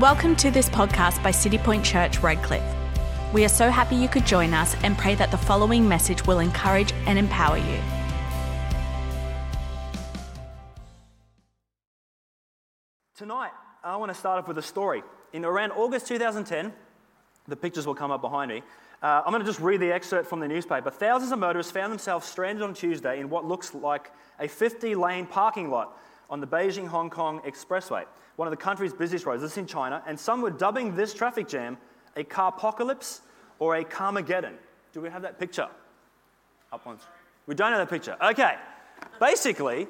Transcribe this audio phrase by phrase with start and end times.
[0.00, 2.64] Welcome to this podcast by City Point Church, Redcliffe.
[3.32, 6.40] We are so happy you could join us and pray that the following message will
[6.40, 7.78] encourage and empower you.
[13.16, 13.52] Tonight,
[13.84, 15.04] I want to start off with a story.
[15.32, 16.72] In around August 2010,
[17.46, 18.62] the pictures will come up behind me.
[19.00, 20.90] Uh, I'm going to just read the excerpt from the newspaper.
[20.90, 25.24] Thousands of motorists found themselves stranded on Tuesday in what looks like a 50 lane
[25.24, 25.96] parking lot
[26.28, 28.06] on the Beijing Hong Kong Expressway,
[28.36, 29.42] one of the country's busiest roads.
[29.42, 31.76] This is in China, and some were dubbing this traffic jam
[32.16, 33.20] a carpocalypse
[33.58, 34.54] or a carmageddon.
[34.92, 35.68] Do we have that picture?
[36.72, 37.02] Up once.
[37.46, 38.16] We don't have that picture.
[38.22, 38.54] Okay.
[39.20, 39.86] Basically,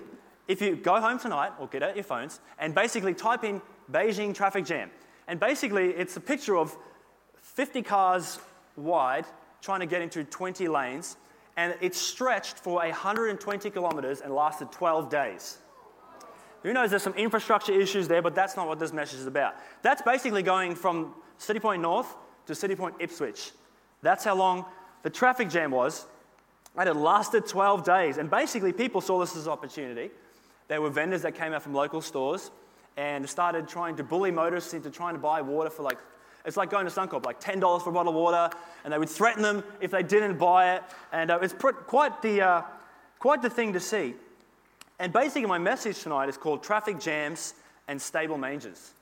[0.49, 4.35] if you go home tonight or get out your phones and basically type in Beijing
[4.35, 4.91] traffic jam,
[5.29, 6.77] and basically it's a picture of
[7.41, 8.39] 50 cars
[8.77, 9.27] wide
[9.61, 11.17] trying to get into 20 lanes,
[11.57, 15.59] and it stretched for 120 kilometers and lasted 12 days.
[16.65, 19.55] Who knows there's some infrastructure issues there, but that's not what this message is about.
[19.83, 22.17] That's basically going from City Point North
[22.47, 23.53] to City Point Ipswich.
[24.01, 24.65] That's how long
[25.03, 26.07] the traffic jam was.
[26.77, 28.17] And it lasted 12 days.
[28.17, 30.11] And basically, people saw this as an opportunity.
[30.69, 32.51] There were vendors that came out from local stores
[32.97, 35.99] and started trying to bully motorists into trying to buy water for like,
[36.47, 38.51] it's like going to Suncorp, like $10 for a bottle of water,
[38.85, 40.83] and they would threaten them if they didn't buy it.
[41.13, 42.63] And uh, it's pr- quite, the, uh,
[43.19, 44.15] quite the thing to see.
[44.99, 47.55] And basically, my message tonight is called Traffic Jams
[47.89, 48.93] and Stable Mangers.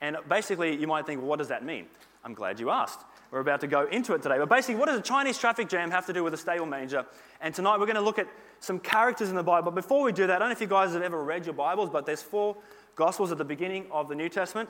[0.00, 1.86] And basically, you might think, well, what does that mean?
[2.24, 3.00] I'm glad you asked.
[3.30, 4.38] We're about to go into it today.
[4.38, 7.06] But basically, what does a Chinese traffic jam have to do with a stable manger?
[7.40, 9.70] And tonight, we're going to look at some characters in the Bible.
[9.70, 11.54] But before we do that, I don't know if you guys have ever read your
[11.54, 12.56] Bibles, but there's four
[12.96, 14.68] Gospels at the beginning of the New Testament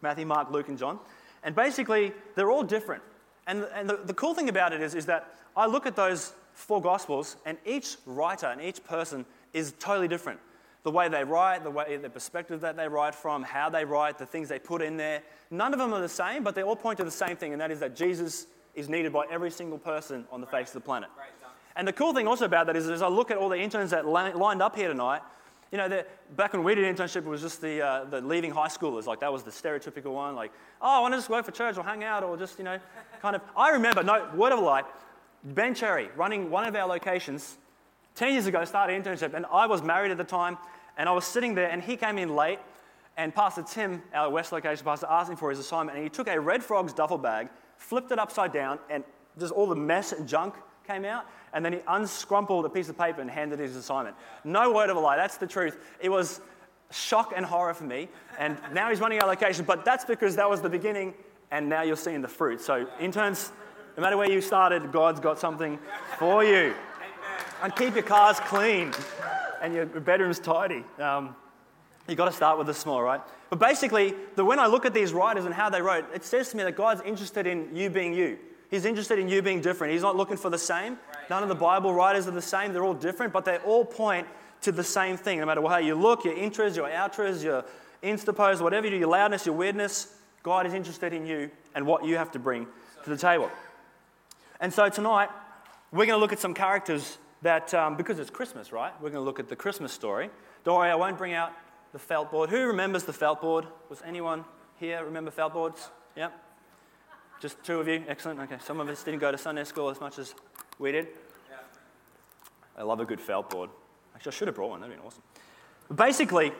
[0.00, 0.98] Matthew, Mark, Luke, and John.
[1.44, 3.02] And basically, they're all different.
[3.46, 6.32] And, and the, the cool thing about it is, is that I look at those
[6.54, 10.40] four Gospels, and each writer and each person is totally different.
[10.82, 14.18] The way they write, the way the perspective that they write from, how they write,
[14.18, 15.22] the things they put in there.
[15.50, 17.60] None of them are the same, but they all point to the same thing, and
[17.60, 20.80] that is that Jesus is needed by every single person on the face of the
[20.80, 21.08] planet.
[21.76, 23.90] And the cool thing also about that is, as I look at all the interns
[23.90, 25.22] that lined up here tonight,
[25.70, 26.02] you know,
[26.36, 29.06] back when we did internship, it was just the, uh, the leaving high schoolers.
[29.06, 30.34] Like, that was the stereotypical one.
[30.34, 30.52] Like,
[30.82, 32.78] oh, I want to just go for church or hang out or just, you know,
[33.22, 33.40] kind of.
[33.56, 34.82] I remember, no, word of a lie,
[35.44, 37.56] Ben Cherry running one of our locations
[38.14, 40.58] 10 years ago, started internship, and I was married at the time,
[40.96, 42.58] and I was sitting there, and he came in late,
[43.16, 46.28] and Pastor Tim, our West location pastor, asked him for his assignment, and he took
[46.28, 49.04] a Red Frogs duffel bag, flipped it upside down, and
[49.38, 50.54] just all the mess and junk
[50.86, 54.16] came out, and then he unscrumpled a piece of paper and handed his assignment.
[54.44, 55.78] No word of a lie, that's the truth.
[56.00, 56.40] It was
[56.90, 58.08] shock and horror for me,
[58.38, 61.14] and now he's running our location, but that's because that was the beginning,
[61.50, 62.60] and now you're seeing the fruit.
[62.60, 63.52] So, interns,
[63.96, 65.78] no matter where you started, God's got something
[66.18, 66.74] for you.
[67.62, 68.92] And keep your cars clean
[69.60, 70.84] and your bedroom's tidy.
[70.98, 71.36] Um,
[72.08, 73.20] You've got to start with the small, right?
[73.48, 76.50] But basically, the, when I look at these writers and how they wrote, it says
[76.50, 78.38] to me that God's interested in you being you.
[78.70, 79.92] He's interested in you being different.
[79.92, 80.98] He's not looking for the same.
[81.30, 82.72] None of the Bible writers are the same.
[82.72, 84.26] They're all different, but they all point
[84.62, 85.38] to the same thing.
[85.38, 87.64] No matter how you look, your intros, your outros, your
[88.02, 92.04] instapos, whatever you do, your loudness, your weirdness, God is interested in you and what
[92.04, 92.66] you have to bring
[93.04, 93.50] to the table.
[94.60, 95.28] And so tonight,
[95.92, 98.92] we're going to look at some characters that, um, because it's Christmas, right?
[99.00, 100.30] We're going to look at the Christmas story.
[100.64, 101.52] Don't worry, I won't bring out
[101.92, 102.50] the felt board.
[102.50, 103.66] Who remembers the felt board?
[103.88, 104.44] Was anyone
[104.78, 105.90] here remember felt boards?
[106.16, 106.30] Yeah?
[107.40, 108.04] Just two of you?
[108.06, 108.38] Excellent.
[108.40, 108.56] Okay.
[108.64, 110.34] Some of us didn't go to Sunday school as much as
[110.78, 111.08] we did.
[111.50, 111.56] Yeah.
[112.78, 113.70] I love a good felt board.
[114.14, 114.80] Actually, I should have brought one.
[114.80, 115.22] That'd been awesome.
[115.88, 116.52] But basically,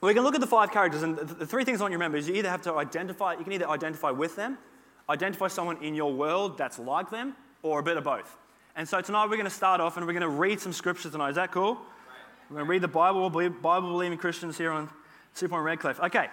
[0.00, 1.98] we can look at the five characters, and the three things I want you to
[1.98, 4.58] remember is you either have to identify, you can either identify with them,
[5.08, 8.36] identify someone in your world that's like them, or a bit of both.
[8.78, 11.10] And so tonight we're going to start off and we're going to read some scriptures
[11.10, 11.30] tonight.
[11.30, 11.78] Is that cool?
[12.48, 14.88] We're going to read the Bible, Bible believing Christians here on
[15.34, 15.98] Super on Redcliffe.
[15.98, 16.28] Okay,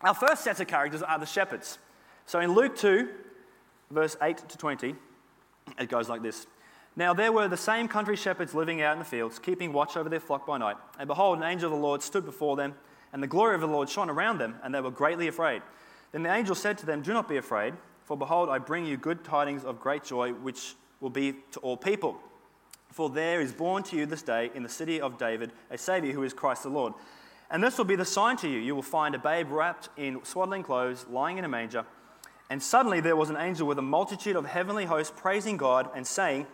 [0.00, 1.78] our first set of characters are the shepherds.
[2.24, 3.08] So in Luke 2,
[3.90, 4.94] verse 8 to 20,
[5.80, 6.46] it goes like this.
[6.94, 10.08] Now there were the same country shepherds living out in the fields, keeping watch over
[10.08, 10.76] their flock by night.
[11.00, 12.76] And behold, an angel of the Lord stood before them,
[13.12, 15.62] and the glory of the Lord shone around them, and they were greatly afraid.
[16.12, 17.74] Then the angel said to them, Do not be afraid,
[18.04, 21.76] for behold, I bring you good tidings of great joy, which will be to all
[21.76, 22.18] people.
[22.90, 26.14] For there is born to you this day in the city of David a Saviour
[26.14, 26.94] who is Christ the Lord.
[27.50, 28.58] And this will be the sign to you.
[28.58, 31.84] You will find a babe wrapped in swaddling clothes, lying in a manger.
[32.48, 36.06] And suddenly there was an angel with a multitude of heavenly hosts praising God and
[36.06, 36.46] saying,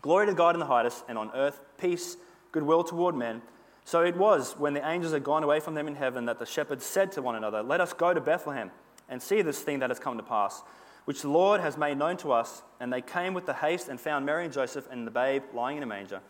[0.00, 2.16] Glory to God in the highest, and on earth peace,
[2.50, 3.40] goodwill toward men.
[3.84, 6.46] So it was, when the angels had gone away from them in heaven, that the
[6.46, 8.70] shepherds said to one another, Let us go to Bethlehem
[9.08, 10.62] and see this thing that has come to pass
[11.04, 12.62] which the Lord has made known to us.
[12.80, 15.76] And they came with the haste and found Mary and Joseph and the babe lying
[15.76, 16.20] in a manger.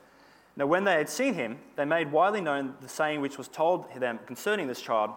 [0.57, 3.93] Now, when they had seen him, they made widely known the saying which was told
[3.99, 5.11] them concerning this child.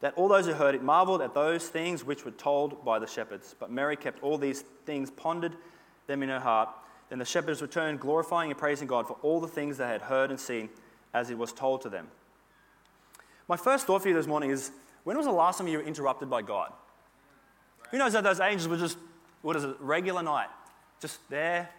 [0.00, 3.06] that all those who heard it marveled at those things which were told by the
[3.06, 3.54] shepherds.
[3.58, 5.56] But Mary kept all these things, pondered
[6.06, 6.68] them in her heart.
[7.08, 10.30] Then the shepherds returned, glorifying and praising God for all the things they had heard
[10.30, 10.68] and seen
[11.14, 12.08] as it was told to them.
[13.48, 14.72] My first thought for you this morning is
[15.04, 16.72] when was the last time you were interrupted by God?
[17.94, 18.98] Who knows that those angels were just,
[19.42, 20.48] what is it, regular night,
[21.00, 21.70] just there,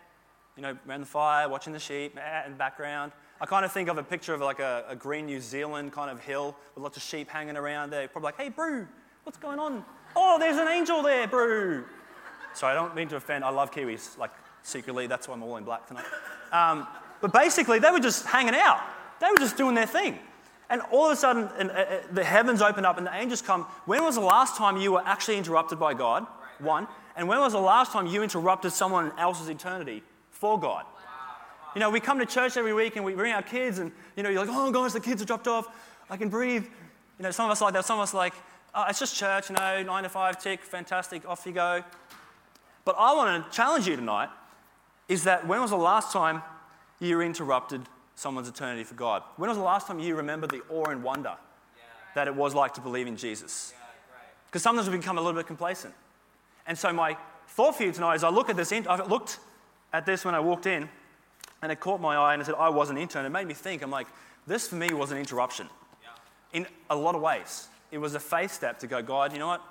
[0.55, 3.11] you know, around the fire, watching the sheep, in the background.
[3.41, 6.09] I kind of think of a picture of like a, a, green New Zealand kind
[6.09, 8.07] of hill with lots of sheep hanging around there.
[8.07, 8.87] Probably like, hey, Brew,
[9.25, 9.83] what's going on?
[10.15, 11.83] Oh, there's an angel there, Brew.
[12.53, 13.43] Sorry, I don't mean to offend.
[13.43, 14.31] I love Kiwis, like
[14.61, 15.07] secretly.
[15.07, 16.05] That's why I'm all in black tonight.
[16.53, 16.87] Um,
[17.19, 18.79] but basically, they were just hanging out.
[19.19, 20.17] They were just doing their thing.
[20.69, 23.41] And all of a sudden, and, uh, uh, the heavens open up and the angels
[23.41, 23.63] come.
[23.85, 26.25] When was the last time you were actually interrupted by God?
[26.59, 26.87] One.
[27.15, 30.85] And when was the last time you interrupted someone else's eternity for God?
[31.75, 34.23] You know, we come to church every week and we bring our kids, and you
[34.23, 35.67] know, you're like, oh gosh, the kids are dropped off.
[36.09, 36.63] I can breathe.
[37.17, 37.85] You know, some of us like that.
[37.85, 38.33] Some of us like,
[38.73, 41.83] oh, it's just church, you know, nine to five, tick, fantastic, off you go.
[42.85, 44.29] But I want to challenge you tonight
[45.07, 46.41] is that when was the last time
[46.99, 47.81] you were interrupted
[48.15, 49.23] someone's eternity for God?
[49.37, 51.35] When was the last time you remembered the awe and wonder
[51.77, 51.83] yeah.
[52.15, 53.73] that it was like to believe in Jesus?
[54.47, 55.93] Because yeah, sometimes we become a little bit complacent.
[56.67, 57.17] And so my
[57.49, 59.39] thought for you tonight is I look at this, I looked
[59.93, 60.89] at this when I walked in,
[61.61, 63.25] and it caught my eye and I said I was an intern.
[63.25, 64.07] It made me think, I'm like,
[64.47, 65.67] this for me was an interruption
[66.03, 66.09] yeah.
[66.53, 67.67] in a lot of ways.
[67.91, 69.61] It was a faith step to go, God, you know what?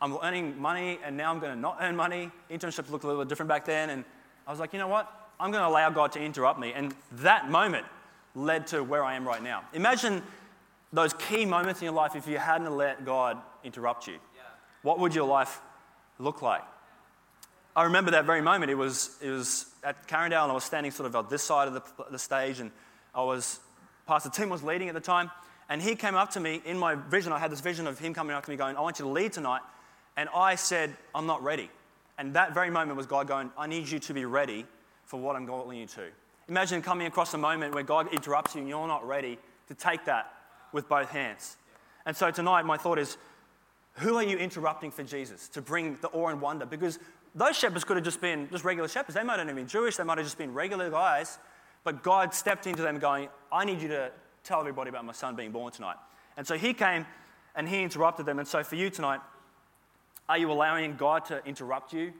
[0.00, 2.30] I'm earning money and now I'm going to not earn money.
[2.50, 3.90] Internships looked a little different back then.
[3.90, 4.04] And
[4.46, 5.25] I was like, you know what?
[5.38, 6.72] I'm going to allow God to interrupt me.
[6.72, 7.86] And that moment
[8.34, 9.62] led to where I am right now.
[9.72, 10.22] Imagine
[10.92, 14.14] those key moments in your life if you hadn't let God interrupt you.
[14.14, 14.42] Yeah.
[14.82, 15.60] What would your life
[16.18, 16.62] look like?
[17.74, 18.70] I remember that very moment.
[18.70, 21.68] It was, it was at Carindale, and I was standing sort of on this side
[21.68, 22.70] of the, the stage, and
[23.14, 23.60] I was,
[24.06, 25.30] Pastor Tim was leading at the time,
[25.68, 27.32] and he came up to me in my vision.
[27.32, 29.10] I had this vision of him coming up to me going, I want you to
[29.10, 29.60] lead tonight.
[30.16, 31.68] And I said, I'm not ready.
[32.16, 34.64] And that very moment was God going, I need you to be ready
[35.06, 36.08] for what I'm calling you to.
[36.48, 39.38] Imagine coming across a moment where God interrupts you and you're not ready
[39.68, 40.32] to take that
[40.72, 41.56] with both hands.
[42.04, 43.16] And so tonight, my thought is
[43.94, 46.66] who are you interrupting for Jesus to bring the awe and wonder?
[46.66, 46.98] Because
[47.34, 49.14] those shepherds could have just been just regular shepherds.
[49.14, 51.38] They might not have been Jewish, they might have just been regular guys.
[51.82, 54.10] But God stepped into them going, I need you to
[54.42, 55.96] tell everybody about my son being born tonight.
[56.36, 57.06] And so he came
[57.54, 58.38] and he interrupted them.
[58.38, 59.20] And so for you tonight,
[60.28, 62.12] are you allowing God to interrupt you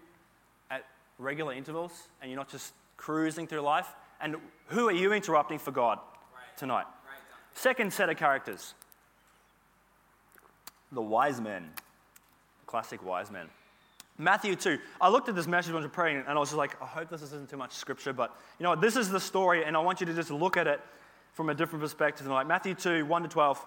[1.19, 3.89] regular intervals and you're not just cruising through life?
[4.21, 4.37] And
[4.69, 5.99] who are you interrupting for God
[6.57, 6.87] tonight?
[7.55, 8.75] Second set of characters
[10.93, 11.71] the wise men.
[12.67, 13.49] Classic wise men.
[14.19, 14.79] Matthew 2.
[15.01, 16.87] I looked at this message when I was praying and I was just like, I
[16.87, 18.81] hope this isn't too much scripture, but you know what?
[18.81, 20.81] This is the story and I want you to just look at it
[21.33, 23.67] from a different perspective Like Matthew 2, 1 to 12.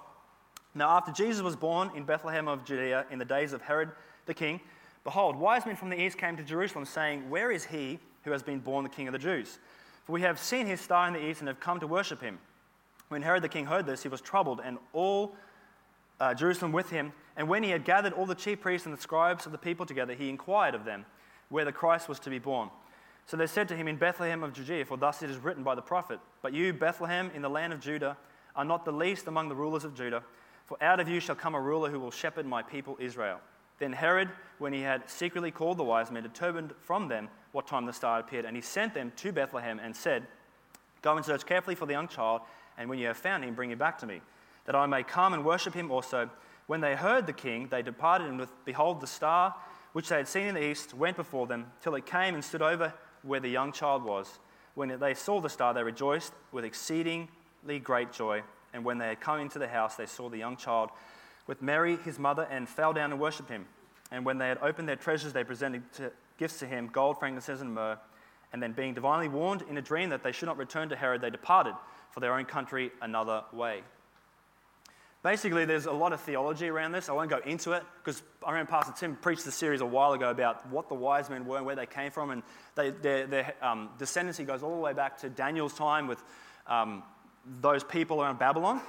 [0.75, 3.89] Now, after Jesus was born in Bethlehem of Judea in the days of Herod
[4.25, 4.59] the king,
[5.03, 8.43] Behold, wise men from the east came to Jerusalem, saying, Where is he who has
[8.43, 9.59] been born the king of the Jews?
[10.05, 12.39] For we have seen his star in the east and have come to worship him.
[13.09, 15.35] When Herod the king heard this, he was troubled, and all
[16.19, 17.11] uh, Jerusalem with him.
[17.37, 19.85] And when he had gathered all the chief priests and the scribes of the people
[19.85, 21.05] together, he inquired of them
[21.49, 22.69] where the Christ was to be born.
[23.25, 25.75] So they said to him, In Bethlehem of Judea, for thus it is written by
[25.75, 28.17] the prophet, But you, Bethlehem, in the land of Judah,
[28.55, 30.23] are not the least among the rulers of Judah,
[30.65, 33.39] for out of you shall come a ruler who will shepherd my people Israel.
[33.79, 37.85] Then Herod, when he had secretly called the wise men, determined from them what time
[37.85, 40.27] the star appeared, and he sent them to Bethlehem and said,
[41.01, 42.41] Go and search carefully for the young child,
[42.77, 44.21] and when you have found him, bring him back to me,
[44.65, 46.29] that I may come and worship him also.
[46.67, 49.55] When they heard the king, they departed, and with, behold, the star
[49.93, 52.61] which they had seen in the east went before them, till it came and stood
[52.61, 52.93] over
[53.23, 54.39] where the young child was.
[54.75, 58.43] When they saw the star, they rejoiced with exceedingly great joy.
[58.73, 60.91] And when they had come into the house, they saw the young child
[61.49, 63.65] with Mary, his mother, and fell down and worshipped him.
[64.11, 67.59] And when they had opened their treasures, they presented to, gifts to him gold, frankincense,
[67.59, 67.97] and myrrh.
[68.53, 71.21] And then, being divinely warned in a dream that they should not return to Herod,
[71.21, 71.73] they departed
[72.11, 73.81] for their own country another way.
[75.23, 77.09] Basically, there's a lot of theology around this.
[77.09, 80.13] I won't go into it because I remember Pastor Tim preached a series a while
[80.13, 82.29] ago about what the wise men were and where they came from.
[82.29, 82.43] And
[82.75, 86.23] they, their, their um, descendancy goes all the way back to Daniel's time with
[86.67, 87.01] um,
[87.59, 88.81] those people around Babylon.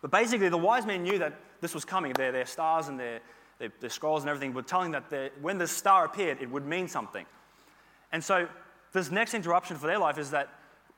[0.00, 2.12] But basically, the wise men knew that this was coming.
[2.12, 3.20] Their, their stars and their,
[3.58, 6.88] their, their scrolls and everything were telling that when this star appeared, it would mean
[6.88, 7.26] something.
[8.12, 8.48] And so,
[8.92, 10.48] this next interruption for their life is that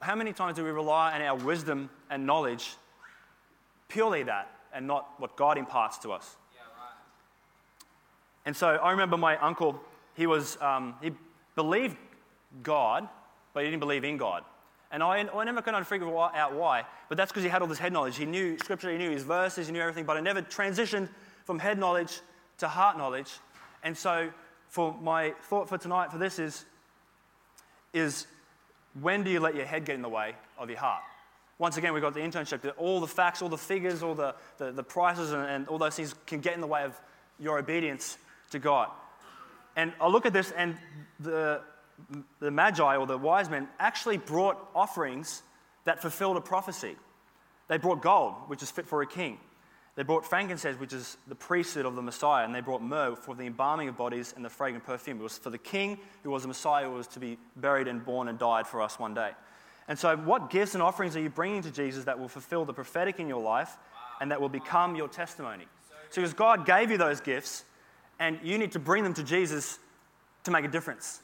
[0.01, 2.75] how many times do we rely on our wisdom and knowledge
[3.89, 6.37] purely that and not what God imparts to us?
[8.47, 9.81] And so, I remember my uncle,
[10.15, 11.13] he, was, um, he
[11.57, 11.97] believed
[12.63, 13.09] God,
[13.53, 14.45] but he didn't believe in God.
[14.93, 17.79] And I, I never could figure out why, but that's because he had all this
[17.79, 18.17] head knowledge.
[18.17, 21.09] He knew scripture, he knew his verses, he knew everything, but I never transitioned
[21.45, 22.21] from head knowledge
[22.59, 23.31] to heart knowledge.
[23.83, 24.31] And so,
[24.69, 26.65] for my thought for tonight for this is,
[27.93, 28.27] is
[29.01, 31.03] when do you let your head get in the way of your heart?
[31.59, 32.73] Once again, we've got the internship.
[32.79, 35.95] All the facts, all the figures, all the, the, the prices, and, and all those
[35.95, 36.99] things can get in the way of
[37.39, 38.17] your obedience
[38.51, 38.89] to God.
[39.77, 40.77] And I look at this, and
[41.21, 41.61] the,
[42.41, 45.43] the Magi or the wise men actually brought offerings
[45.85, 46.97] that fulfilled a prophecy.
[47.69, 49.39] They brought gold, which is fit for a king.
[49.97, 53.35] They brought frankincense, which is the priesthood of the Messiah, and they brought myrrh for
[53.35, 55.21] the embalming of bodies and the fragrant perfume.
[55.21, 58.05] It was for the king who was the Messiah who was to be buried and
[58.05, 59.33] born and died for us one day.
[59.89, 62.73] And so, what gifts and offerings are you bringing to Jesus that will fulfill the
[62.73, 63.77] prophetic in your life
[64.21, 65.65] and that will become your testimony?
[66.11, 67.65] So, because God gave you those gifts,
[68.21, 69.79] and you need to bring them to Jesus
[70.45, 71.21] to make a difference.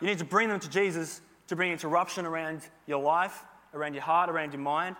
[0.00, 4.02] You need to bring them to Jesus to bring interruption around your life, around your
[4.02, 4.96] heart, around your mind.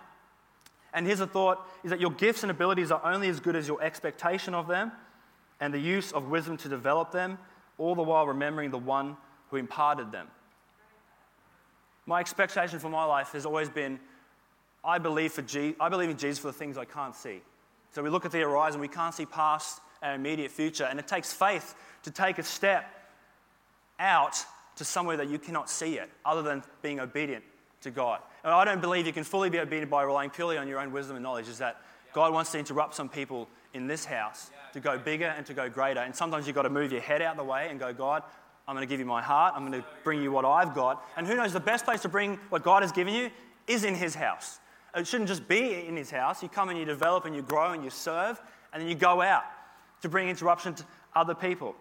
[0.93, 3.67] And here's a thought is that your gifts and abilities are only as good as
[3.67, 4.91] your expectation of them
[5.59, 7.37] and the use of wisdom to develop them,
[7.77, 9.15] all the while remembering the one
[9.49, 10.27] who imparted them.
[12.05, 13.99] My expectation for my life has always been
[14.83, 17.41] I believe, for Je- I believe in Jesus for the things I can't see.
[17.93, 21.07] So we look at the horizon, we can't see past our immediate future, and it
[21.07, 22.85] takes faith to take a step
[23.99, 24.43] out
[24.75, 27.43] to somewhere that you cannot see it, other than being obedient
[27.81, 28.19] to God.
[28.43, 30.91] And I don't believe you can fully be obedient by relying purely on your own
[30.91, 31.81] wisdom and knowledge, is that
[32.13, 35.69] God wants to interrupt some people in this house to go bigger and to go
[35.69, 36.01] greater.
[36.01, 38.23] And sometimes you've got to move your head out of the way and go, God,
[38.67, 39.53] I'm going to give you my heart.
[39.55, 41.05] I'm going to bring you what I've got.
[41.17, 43.29] And who knows, the best place to bring what God has given you
[43.67, 44.59] is in His house.
[44.95, 46.43] It shouldn't just be in His house.
[46.43, 48.41] You come and you develop and you grow and you serve,
[48.73, 49.43] and then you go out
[50.01, 50.83] to bring interruption to
[51.15, 51.75] other people.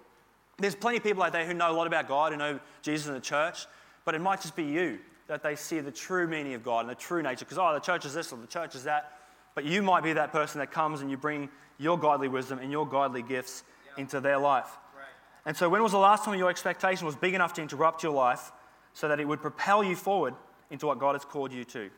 [0.60, 3.06] There's plenty of people out there who know a lot about God, who know Jesus
[3.06, 3.66] and the church,
[4.04, 6.90] but it might just be you that they see the true meaning of God and
[6.90, 7.44] the true nature.
[7.44, 9.12] Because, oh, the church is this or the church is that.
[9.54, 11.48] But you might be that person that comes and you bring
[11.78, 13.62] your godly wisdom and your godly gifts
[13.96, 14.76] into their life.
[14.94, 15.04] Right.
[15.46, 18.12] And so, when was the last time your expectation was big enough to interrupt your
[18.12, 18.52] life
[18.92, 20.34] so that it would propel you forward
[20.70, 21.90] into what God has called you to?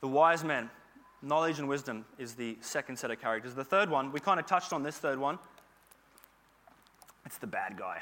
[0.00, 0.70] The wise men,
[1.22, 3.54] knowledge and wisdom is the second set of characters.
[3.54, 5.38] The third one, we kind of touched on this third one.
[7.26, 8.00] It's the bad guy,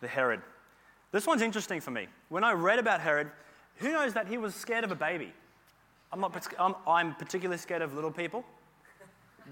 [0.00, 0.40] the Herod.
[1.12, 2.08] This one's interesting for me.
[2.30, 3.30] When I read about Herod,
[3.76, 5.34] who knows that he was scared of a baby?
[6.10, 8.42] I'm, not, I'm, I'm particularly scared of little people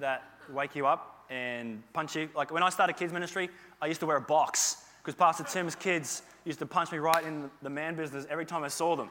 [0.00, 2.30] that wake you up and punch you.
[2.34, 3.50] Like when I started kids ministry,
[3.82, 7.22] I used to wear a box because Pastor Tim's kids used to punch me right
[7.22, 9.10] in the man business every time I saw them.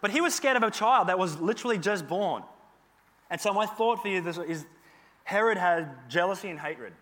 [0.00, 2.42] But he was scared of a child that was literally just born.
[3.28, 4.64] And so my thought for you is
[5.24, 6.94] Herod had jealousy and hatred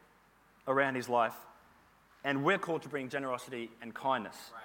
[0.69, 1.35] around his life.
[2.25, 4.37] And we're called to bring generosity and kindness.
[4.53, 4.63] Right.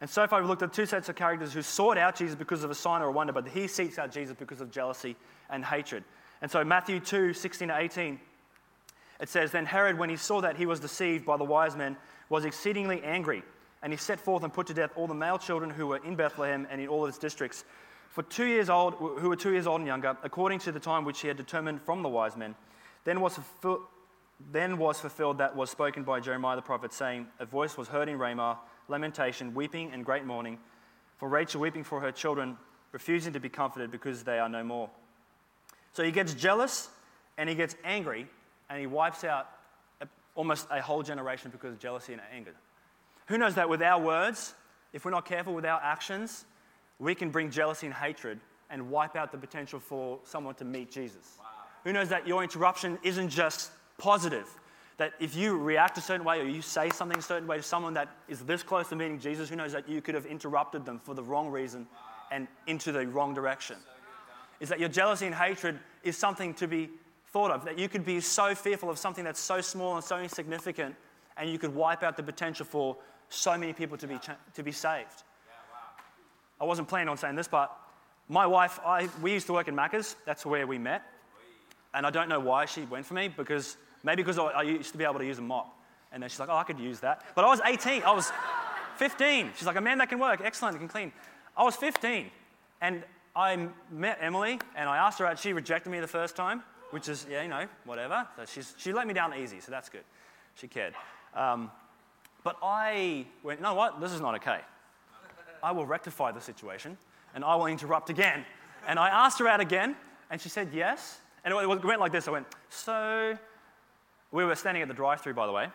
[0.00, 2.62] And so far, we've looked at two sets of characters who sought out Jesus because
[2.62, 5.16] of a sign or a wonder, but he seeks out Jesus because of jealousy
[5.48, 6.04] and hatred.
[6.42, 8.20] And so, Matthew 2 16 to 18,
[9.20, 11.96] it says, Then Herod, when he saw that he was deceived by the wise men,
[12.28, 13.42] was exceedingly angry,
[13.82, 16.14] and he set forth and put to death all the male children who were in
[16.14, 17.64] Bethlehem and in all of its districts,
[18.10, 21.04] for two years old, who were two years old and younger, according to the time
[21.04, 22.54] which he had determined from the wise men.
[23.04, 23.38] Then was
[24.52, 28.08] then was fulfilled that was spoken by Jeremiah the prophet, saying, A voice was heard
[28.08, 30.58] in Ramah, lamentation, weeping, and great mourning,
[31.16, 32.56] for Rachel weeping for her children,
[32.92, 34.90] refusing to be comforted because they are no more.
[35.92, 36.90] So he gets jealous
[37.38, 38.26] and he gets angry
[38.68, 39.48] and he wipes out
[40.34, 42.54] almost a whole generation because of jealousy and anger.
[43.28, 44.54] Who knows that with our words,
[44.92, 46.44] if we're not careful with our actions,
[46.98, 48.38] we can bring jealousy and hatred
[48.70, 51.36] and wipe out the potential for someone to meet Jesus.
[51.38, 51.46] Wow.
[51.84, 54.48] Who knows that your interruption isn't just positive.
[54.98, 57.62] That if you react a certain way or you say something a certain way to
[57.62, 60.86] someone that is this close to meeting Jesus, who knows that you could have interrupted
[60.86, 61.86] them for the wrong reason
[62.30, 63.76] and into the wrong direction.
[64.58, 66.88] Is that your jealousy and hatred is something to be
[67.26, 67.66] thought of.
[67.66, 70.94] That you could be so fearful of something that's so small and so insignificant,
[71.36, 72.96] and you could wipe out the potential for
[73.28, 74.18] so many people to be,
[74.54, 75.24] to be saved.
[76.58, 77.76] I wasn't planning on saying this, but
[78.28, 80.16] my wife, I, we used to work in Macca's.
[80.24, 81.02] That's where we met.
[81.92, 83.76] And I don't know why she went for me because
[84.06, 85.76] Maybe because I, used to be able to use a mop.
[86.12, 87.24] And then she's like, oh, I could use that.
[87.34, 88.04] But I was 18.
[88.04, 88.30] I was
[88.98, 89.50] 15.
[89.56, 90.40] She's like, a man that can work.
[90.44, 91.12] Excellent, can clean.
[91.56, 92.30] I was 15.
[92.80, 93.02] And
[93.34, 95.40] I met Emily and I asked her out.
[95.40, 98.28] She rejected me the first time, which is, yeah, you know, whatever.
[98.36, 100.04] So she's, she let me down easy, so that's good.
[100.54, 100.94] She cared.
[101.34, 101.72] Um,
[102.44, 104.00] but I went, you know what?
[104.00, 104.60] This is not okay.
[105.64, 106.96] I will rectify the situation
[107.34, 108.44] and I will interrupt again.
[108.86, 109.96] And I asked her out again
[110.30, 111.18] and she said yes.
[111.44, 113.36] And it went like this I went, so
[114.36, 115.68] we were standing at the drive through, by the way.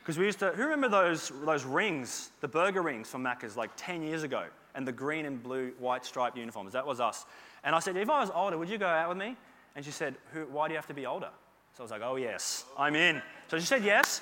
[0.00, 3.70] Because we used to, who remember those, those rings, the burger rings from Macca's like
[3.76, 6.74] 10 years ago, and the green and blue, white striped uniforms?
[6.74, 7.24] That was us.
[7.64, 9.34] And I said, if I was older, would you go out with me?
[9.74, 10.14] And she said,
[10.50, 11.30] why do you have to be older?
[11.72, 13.22] So I was like, oh, yes, I'm in.
[13.48, 14.20] So she said yes.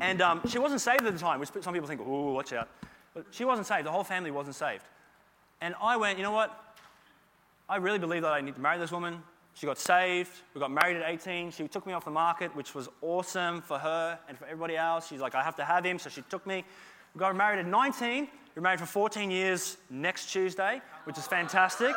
[0.00, 2.70] And um, she wasn't saved at the time, which some people think, oh, watch out.
[3.12, 3.86] But she wasn't saved.
[3.86, 4.84] The whole family wasn't saved.
[5.60, 6.74] And I went, you know what?
[7.68, 9.22] I really believe that I need to marry this woman.
[9.54, 10.30] She got saved.
[10.54, 11.50] We got married at 18.
[11.50, 15.08] She took me off the market, which was awesome for her and for everybody else.
[15.08, 15.98] She's like, I have to have him.
[15.98, 16.64] So she took me.
[17.14, 18.22] We got married at 19.
[18.22, 21.94] We were married for 14 years next Tuesday, which is fantastic.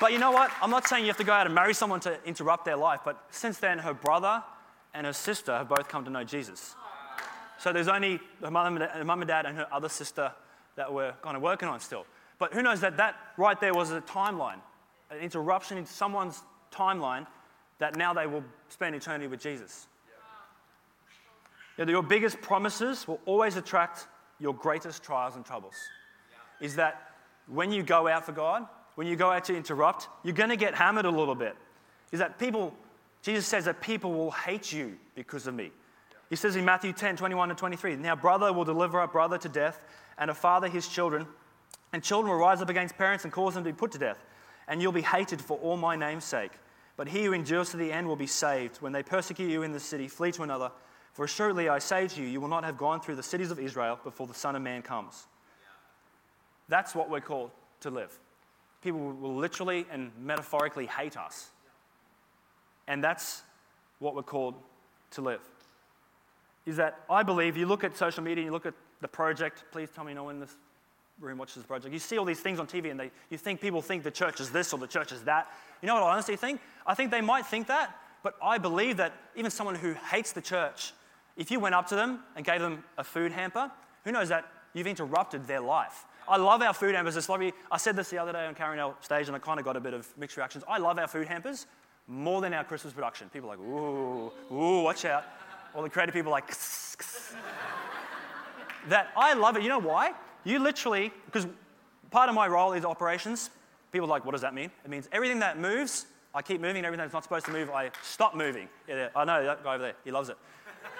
[0.00, 0.50] But you know what?
[0.62, 3.00] I'm not saying you have to go out and marry someone to interrupt their life,
[3.04, 4.42] but since then, her brother
[4.94, 6.76] and her sister have both come to know Jesus.
[7.58, 10.32] So there's only her mum and dad and her other sister
[10.76, 12.06] that we're kind of working on still.
[12.38, 14.60] But who knows that that right there was a timeline
[15.10, 17.26] an interruption in someone's timeline
[17.78, 19.86] that now they will spend eternity with Jesus.
[21.78, 21.86] Yeah.
[21.86, 24.08] your biggest promises will always attract
[24.40, 25.74] your greatest trials and troubles.
[26.30, 26.66] Yeah.
[26.66, 27.12] Is that
[27.46, 30.56] when you go out for God, when you go out to interrupt, you're going to
[30.56, 31.56] get hammered a little bit.
[32.10, 32.74] Is that people,
[33.22, 35.70] Jesus says that people will hate you because of me.
[36.30, 39.48] He says in Matthew 10 21 to 23, Now brother will deliver a brother to
[39.48, 39.82] death,
[40.18, 41.26] and a father his children,
[41.92, 44.18] and children will rise up against parents and cause them to be put to death
[44.68, 46.52] and you'll be hated for all my name's sake.
[46.96, 48.76] But he who endures to the end will be saved.
[48.82, 50.70] When they persecute you in the city, flee to another.
[51.14, 53.58] For assuredly I say to you, you will not have gone through the cities of
[53.58, 55.26] Israel before the Son of Man comes.
[56.68, 58.16] That's what we're called to live.
[58.82, 61.50] People will literally and metaphorically hate us.
[62.86, 63.42] And that's
[63.98, 64.54] what we're called
[65.12, 65.40] to live.
[66.66, 69.88] Is that I believe you look at social media, you look at the project, please
[69.94, 70.56] tell me no one this
[71.20, 73.60] room watches the project, you see all these things on TV and they, you think
[73.60, 75.48] people think the church is this or the church is that.
[75.82, 76.60] You know what I honestly think?
[76.86, 80.40] I think they might think that, but I believe that even someone who hates the
[80.40, 80.92] church,
[81.36, 83.70] if you went up to them and gave them a food hamper,
[84.04, 86.04] who knows that you've interrupted their life.
[86.28, 87.16] I love our food hampers.
[87.16, 87.54] It's lovely.
[87.70, 89.80] I said this the other day on Carindale stage and I kind of got a
[89.80, 90.64] bit of mixed reactions.
[90.68, 91.66] I love our food hampers
[92.06, 93.28] more than our Christmas production.
[93.30, 95.24] People like, ooh, ooh, watch out.
[95.74, 96.48] All the creative people like,
[98.88, 99.62] that I love it.
[99.62, 100.12] You know why?
[100.44, 101.46] You literally, because
[102.10, 103.50] part of my role is operations.
[103.92, 104.70] People are like, what does that mean?
[104.84, 106.84] It means everything that moves, I keep moving.
[106.84, 108.68] Everything that's not supposed to move, I stop moving.
[108.86, 109.94] Yeah, I know that guy over there.
[110.04, 110.36] He loves it.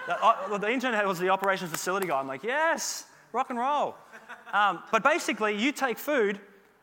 [0.07, 2.19] the, the intern was the operations facility guy.
[2.19, 3.95] I'm like, yes, rock and roll.
[4.53, 6.41] Um, but basically, you take food,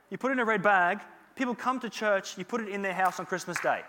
[0.09, 0.99] you put it in a red bag,
[1.35, 3.81] people come to church, you put it in their house on Christmas Day.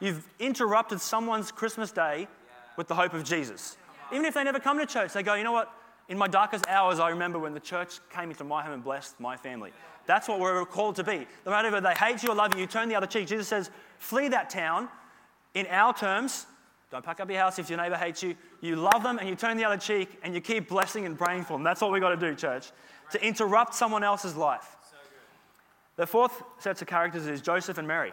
[0.00, 2.28] You've interrupted someone's Christmas Day
[2.76, 3.78] with the hope of Jesus.
[4.12, 5.72] Even if they never come to church, they go, you know what?
[6.08, 9.18] In my darkest hours, I remember when the church came into my home and blessed
[9.18, 9.72] my family.
[10.06, 11.26] That's what we're called to be.
[11.44, 13.26] No matter whether they hate you or love you, you turn the other cheek.
[13.26, 14.88] Jesus says, flee that town.
[15.54, 16.46] In our terms,
[16.92, 18.36] don't pack up your house if your neighbor hates you.
[18.60, 21.44] You love them and you turn the other cheek and you keep blessing and praying
[21.44, 21.64] for them.
[21.64, 22.70] That's what we've got to do, church.
[23.10, 24.76] To interrupt someone else's life.
[25.96, 28.12] The fourth set of characters is Joseph and Mary.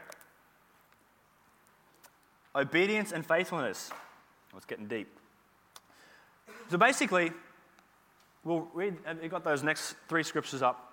[2.55, 3.91] Obedience and faithfulness.
[4.53, 5.07] Oh, it's getting deep.
[6.69, 7.31] So basically,
[8.43, 10.89] We'll read, you got those next three scriptures up.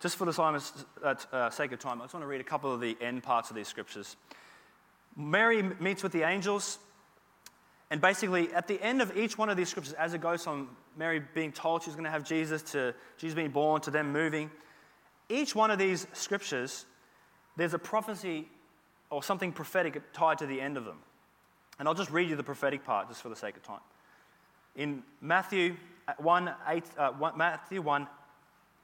[0.00, 0.62] Just for the
[1.32, 3.50] uh, sake of time, I just want to read a couple of the end parts
[3.50, 4.16] of these scriptures.
[5.14, 6.78] Mary meets with the angels,
[7.90, 10.70] and basically, at the end of each one of these scriptures, as it goes from
[10.96, 14.50] Mary being told she's going to have Jesus to Jesus being born to them moving,
[15.28, 16.86] each one of these scriptures,
[17.56, 18.48] there's a prophecy
[19.10, 20.98] or something prophetic tied to the end of them.
[21.78, 23.80] And I'll just read you the prophetic part just for the sake of time.
[24.76, 25.76] In Matthew
[26.18, 28.06] 1, 8, uh, 1, Matthew 1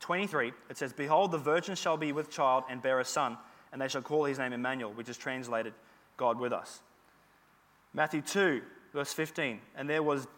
[0.00, 3.36] 23, it says, Behold, the virgin shall be with child and bear a son,
[3.72, 5.72] and they shall call his name Emmanuel, which is translated
[6.16, 6.80] God with us.
[7.94, 8.62] Matthew 2,
[8.92, 10.28] verse 15, and there was,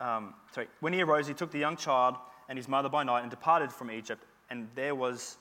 [0.00, 2.16] um, sorry, when he arose, he took the young child
[2.48, 5.36] and his mother by night and departed from Egypt, and there was,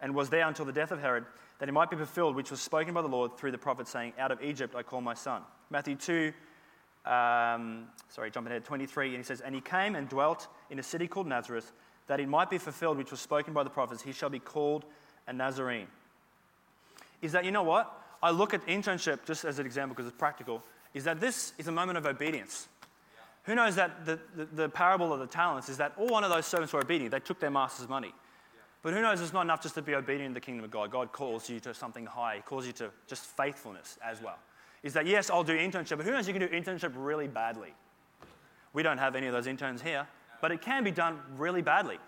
[0.00, 1.24] and was there until the death of Herod,
[1.58, 4.12] that it might be fulfilled, which was spoken by the Lord through the prophet, saying,
[4.18, 5.42] Out of Egypt I call my son.
[5.70, 6.32] Matthew 2,
[7.04, 10.82] um, sorry, jumping ahead, 23, and he says, And he came and dwelt in a
[10.82, 11.72] city called Nazareth,
[12.06, 14.84] that it might be fulfilled, which was spoken by the prophets, he shall be called
[15.26, 15.88] a Nazarene.
[17.20, 18.00] Is that, you know what?
[18.22, 20.62] I look at internship just as an example because it's practical,
[20.94, 22.68] is that this is a moment of obedience.
[23.44, 26.30] Who knows that the, the, the, parable of the talents is that all one of
[26.30, 27.10] those servants were obedient.
[27.10, 28.08] They took their master's money.
[28.08, 28.60] Yeah.
[28.82, 30.92] But who knows it's not enough just to be obedient in the kingdom of God.
[30.92, 34.38] God calls you to something high, He calls you to just faithfulness as well
[34.82, 37.74] is that yes, I'll do internship, but who knows you can do internship really badly?
[38.72, 40.06] We don't have any of those interns here,
[40.40, 41.98] but it can be done really badly.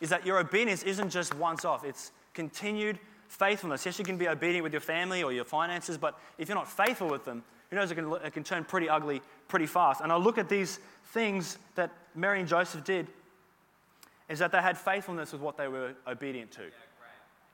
[0.00, 3.86] Is that your obedience isn't just once off, it's continued faithfulness.
[3.86, 6.68] Yes, you can be obedient with your family or your finances, but if you're not
[6.68, 10.00] faithful with them, who knows, it can, it can turn pretty ugly pretty fast.
[10.00, 13.08] And I look at these things that Mary and Joseph did,
[14.28, 16.62] is that they had faithfulness with what they were obedient to.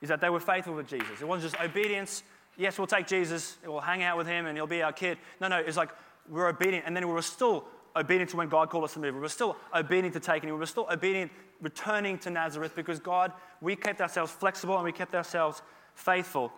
[0.01, 1.21] Is that they were faithful with Jesus.
[1.21, 2.23] It wasn't just obedience,
[2.57, 5.17] yes, we'll take Jesus, we'll hang out with him, and he'll be our kid.
[5.39, 5.89] No, no, it's like
[6.29, 9.15] we're obedient, and then we were still obedient to when God called us to move.
[9.15, 10.55] We were still obedient to taking him.
[10.55, 14.91] We were still obedient returning to Nazareth because God, we kept ourselves flexible and we
[14.91, 15.61] kept ourselves
[15.95, 16.51] faithful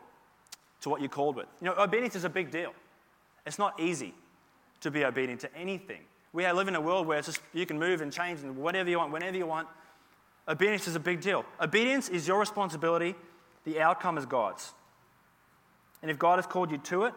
[0.81, 1.47] to what you called with.
[1.61, 2.73] You know, obedience is a big deal.
[3.45, 4.13] It's not easy
[4.81, 6.01] to be obedient to anything.
[6.33, 8.89] We live in a world where it's just you can move and change and whatever
[8.89, 9.67] you want, whenever you want.
[10.47, 11.45] Obedience is a big deal.
[11.61, 13.15] Obedience is your responsibility,
[13.65, 14.73] the outcome is God's.
[16.03, 17.13] And if God has called you to it,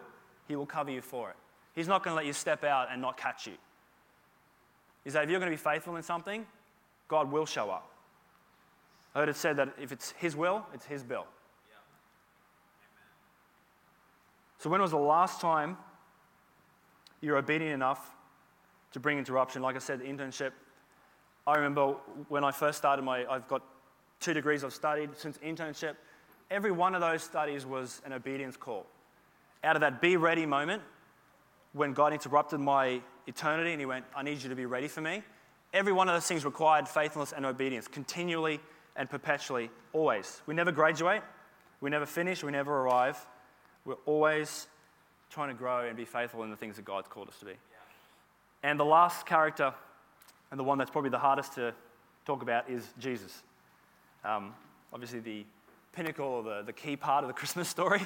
[0.48, 1.36] He will cover you for it.
[1.74, 3.54] He's not going to let you step out and not catch you.
[5.04, 6.46] Is that if you're going to be faithful in something,
[7.08, 7.90] God will show up.
[9.14, 11.26] I heard it said that if it's His will, it's His bill.
[14.58, 15.76] So, when was the last time
[17.20, 18.14] you were obedient enough
[18.92, 19.62] to bring interruption?
[19.62, 20.52] Like I said, the internship.
[21.46, 21.96] I remember
[22.28, 23.62] when I first started my, I've got
[24.20, 25.96] two degrees I've studied since internship.
[26.50, 28.86] Every one of those studies was an obedience call.
[29.64, 30.82] Out of that be ready moment,
[31.72, 35.00] when God interrupted my eternity and He went, I need you to be ready for
[35.00, 35.22] me,
[35.74, 38.60] every one of those things required faithfulness and obedience, continually
[38.94, 40.40] and perpetually, always.
[40.46, 41.22] We never graduate,
[41.80, 43.18] we never finish, we never arrive.
[43.84, 44.68] We're always
[45.30, 47.52] trying to grow and be faithful in the things that God's called us to be.
[48.62, 49.74] And the last character,
[50.50, 51.74] and the one that's probably the hardest to
[52.24, 53.42] talk about, is Jesus.
[54.24, 54.54] Um,
[54.92, 55.44] obviously, the
[55.96, 58.02] pinnacle or the, the key part of the Christmas story.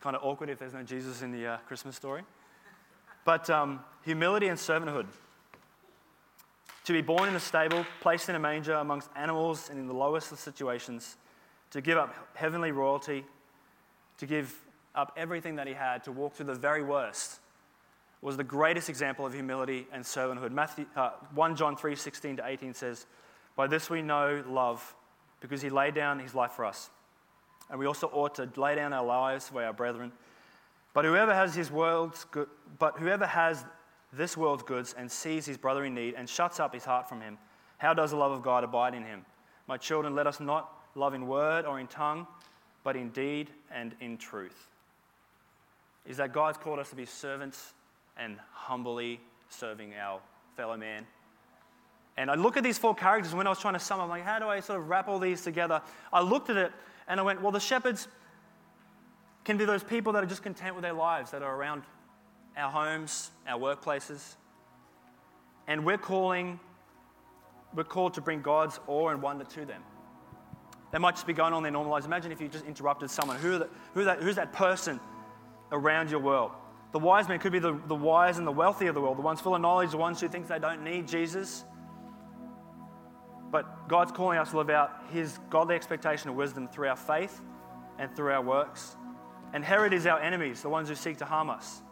[0.00, 2.22] kind of awkward if there's no Jesus in the uh, Christmas story.
[3.24, 5.06] But um, humility and servanthood.
[6.84, 9.94] To be born in a stable, placed in a manger amongst animals and in the
[9.94, 11.16] lowest of situations,
[11.70, 13.24] to give up heavenly royalty,
[14.18, 14.54] to give
[14.94, 17.38] up everything that he had to walk through the very worst
[18.20, 20.52] was the greatest example of humility and servanthood.
[20.52, 23.06] Matthew, uh, 1 John 3 16 to 18 says,
[23.56, 24.94] By this we know love,
[25.40, 26.90] because he laid down his life for us.
[27.70, 30.12] And we also ought to lay down our lives for our brethren.
[30.94, 32.48] But whoever has his world's good,
[32.78, 33.64] but whoever has
[34.12, 37.20] this world's goods and sees his brother in need and shuts up his heart from
[37.20, 37.38] him,
[37.78, 39.24] how does the love of God abide in him?
[39.66, 42.26] My children, let us not love in word or in tongue,
[42.84, 44.68] but in deed and in truth
[46.06, 47.74] is that God's called us to be servants
[48.16, 50.20] and humbly serving our
[50.56, 51.06] fellow man.
[52.16, 54.24] And I look at these four characters, when I was trying to sum up, like,
[54.24, 55.80] how do I sort of wrap all these together?
[56.12, 56.72] I looked at it
[57.12, 58.08] and I went, well, the shepherds
[59.44, 61.82] can be those people that are just content with their lives, that are around
[62.56, 64.36] our homes, our workplaces.
[65.66, 66.58] And we're calling,
[67.74, 69.82] we're called to bring God's awe and wonder to them.
[70.90, 72.06] They might just be going on their normal lives.
[72.06, 73.36] Imagine if you just interrupted someone.
[73.36, 74.98] Who, the, who that, who's that person
[75.70, 76.52] around your world.
[76.92, 79.22] The wise men could be the, the wise and the wealthy of the world, the
[79.22, 81.64] ones full of knowledge, the ones who think they don't need Jesus.
[83.52, 87.40] But God's calling us to live out His godly expectation of wisdom through our faith
[87.98, 88.96] and through our works.
[89.52, 91.82] And Herod is our enemies, the ones who seek to harm us.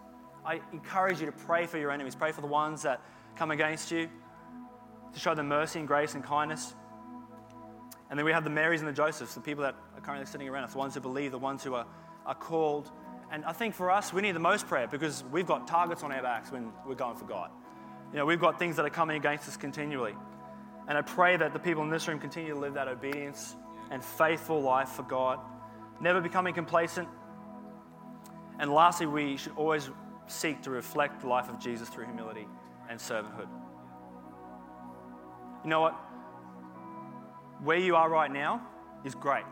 [0.45, 2.17] I encourage you to pray for your enemies.
[2.17, 3.01] Pray for the ones that
[3.37, 4.09] come against you,
[5.13, 6.75] to show them mercy and grace and kindness.
[8.09, 10.49] And then we have the Marys and the Josephs, the people that are currently sitting
[10.49, 11.87] around us, the ones who believe, the ones who are,
[12.27, 12.91] are called
[13.31, 16.11] and I think for us, we need the most prayer because we've got targets on
[16.11, 17.51] our backs when we're going for God.
[18.13, 20.15] You know, we've got things that are coming against us continually.
[20.91, 23.55] And I pray that the people in this room continue to live that obedience
[23.93, 25.39] and faithful life for God,
[26.01, 27.09] never becoming complacent.
[28.59, 29.89] And lastly, we should always
[30.27, 32.45] seek to reflect the life of Jesus through humility
[32.89, 33.47] and servanthood.
[35.63, 35.93] You know what?
[37.63, 38.61] Where you are right now
[39.05, 39.45] is great.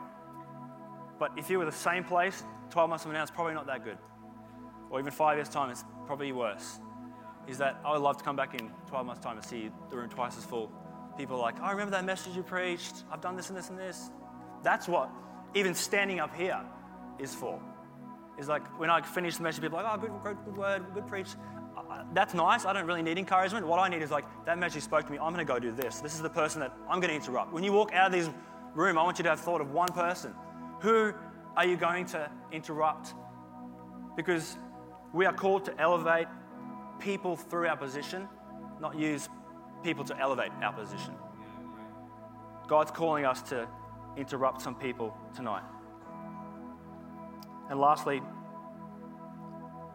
[1.21, 3.85] But if you were the same place 12 months from now, it's probably not that
[3.85, 3.99] good.
[4.91, 6.81] Or even five years' time, it's probably worse.
[7.47, 9.97] Is that I would love to come back in 12 months' time and see the
[9.97, 10.73] room twice as full.
[11.19, 13.03] People are like, oh, I remember that message you preached.
[13.11, 14.11] I've done this and this and this.
[14.63, 15.11] That's what
[15.55, 16.61] even standing up here
[17.19, 17.61] is for.
[18.39, 20.87] Is like when I finish the message, people are like, oh, good, good, good word,
[20.95, 21.27] good preach.
[21.77, 22.65] Uh, that's nice.
[22.65, 23.67] I don't really need encouragement.
[23.67, 25.19] What I need is like, that message spoke to me.
[25.19, 26.01] I'm going to go do this.
[26.01, 27.53] This is the person that I'm going to interrupt.
[27.53, 28.31] When you walk out of this
[28.75, 30.33] room, I want you to have thought of one person
[30.81, 31.13] who
[31.57, 33.15] are you going to interrupt?
[34.17, 34.57] Because
[35.13, 36.29] we are called to elevate
[37.01, 38.29] people through our position,
[38.81, 39.29] not use
[39.83, 41.15] people to elevate our position.
[42.67, 43.67] God's calling us to
[44.17, 45.63] interrupt some people tonight.
[47.71, 48.23] And lastly,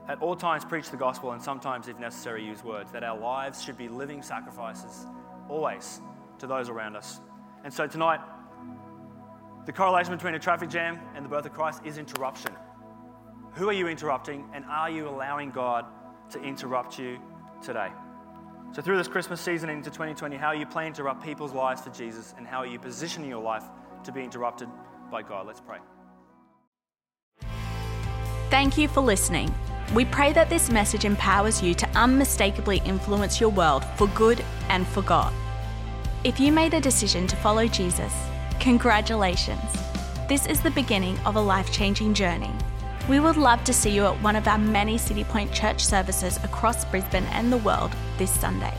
[0.08, 2.92] at all times preach the gospel and sometimes, if necessary, use words.
[2.92, 5.06] That our lives should be living sacrifices,
[5.50, 6.02] always,
[6.40, 7.22] to those around us.
[7.64, 8.20] And so tonight,
[9.66, 12.52] the correlation between a traffic jam and the birth of Christ is interruption.
[13.54, 15.86] Who are you interrupting, and are you allowing God
[16.32, 17.20] to interrupt you
[17.62, 17.90] today.
[18.74, 21.82] So, through this Christmas season into 2020, how are you planning to interrupt people's lives
[21.82, 23.64] for Jesus and how are you positioning your life
[24.04, 24.68] to be interrupted
[25.12, 25.46] by God?
[25.46, 25.78] Let's pray.
[28.50, 29.54] Thank you for listening.
[29.94, 34.88] We pray that this message empowers you to unmistakably influence your world for good and
[34.88, 35.32] for God.
[36.24, 38.12] If you made a decision to follow Jesus,
[38.60, 39.72] congratulations.
[40.28, 42.52] This is the beginning of a life changing journey.
[43.10, 46.38] We would love to see you at one of our many City Point church services
[46.44, 48.74] across Brisbane and the world this Sunday.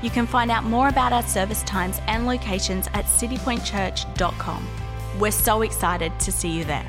[0.00, 4.68] You can find out more about our service times and locations at citypointchurch.com.
[5.18, 6.88] We're so excited to see you there.